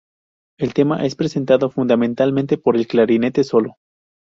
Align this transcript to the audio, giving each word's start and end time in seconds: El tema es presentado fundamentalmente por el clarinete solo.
El 0.57 0.73
tema 0.73 1.05
es 1.05 1.13
presentado 1.15 1.69
fundamentalmente 1.69 2.57
por 2.57 2.75
el 2.75 2.87
clarinete 2.87 3.43
solo. 3.43 3.73